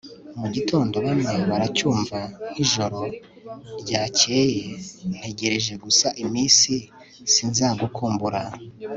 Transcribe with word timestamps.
mu 0.39 0.47
gitondo 0.55 0.95
bamwe 1.05 1.33
baracyumva 1.49 2.17
nk'ijoro 2.49 3.01
ryakeye 3.81 4.63
ntegereje 5.17 5.73
gusa 5.83 6.07
iminsi 6.23 6.73
sinzagukumbura 7.33 8.41